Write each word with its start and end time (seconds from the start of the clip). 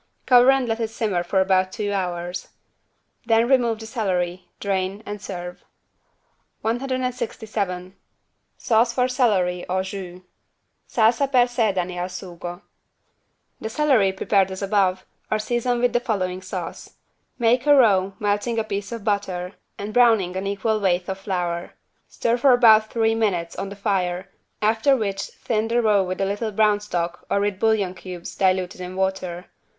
Cover 0.25 0.49
and 0.49 0.67
let 0.67 0.79
it 0.79 0.87
simmer 0.89 1.21
for 1.21 1.41
about 1.41 1.71
two 1.71 1.93
hour. 1.93 2.33
Then 3.27 3.47
remove 3.47 3.77
the 3.79 3.85
celery, 3.85 4.47
drain 4.59 5.03
and 5.05 5.21
serve. 5.21 5.63
167 6.61 7.95
SAUCE 8.57 8.93
FOR 8.93 9.07
CELERY 9.07 9.63
AU 9.69 9.83
JUS 9.83 10.21
(Salsa 10.87 11.31
per 11.31 11.45
sedani 11.45 11.97
al 11.97 12.07
sugo) 12.07 12.63
The 13.59 13.69
celery, 13.69 14.11
prepared 14.11 14.49
as 14.49 14.63
above, 14.63 15.05
are 15.29 15.37
seasoned 15.37 15.81
with 15.81 15.93
the 15.93 15.99
following 15.99 16.41
sauce: 16.41 16.95
Make 17.37 17.67
a 17.67 17.75
=roux= 17.75 18.13
melting 18.17 18.57
a 18.57 18.63
piece 18.63 18.91
of 18.91 19.03
butter 19.03 19.51
and 19.77 19.93
browning 19.93 20.35
an 20.35 20.47
equal 20.47 20.79
weight 20.79 21.07
of 21.09 21.19
flour; 21.19 21.75
stir 22.07 22.37
for 22.37 22.53
about 22.53 22.89
three 22.91 23.13
minutes 23.13 23.55
on 23.55 23.69
the 23.69 23.75
fire, 23.75 24.31
after 24.63 24.95
which 24.97 25.25
thin 25.27 25.67
the 25.67 25.79
roux 25.79 26.03
with 26.03 26.19
a 26.19 26.25
little 26.25 26.51
brown 26.51 26.79
stock 26.79 27.23
or 27.29 27.39
with 27.39 27.59
bouillon 27.59 27.93
cubes 27.93 28.35
diluted 28.35 28.81
in 28.81 28.95
water. 28.95 29.45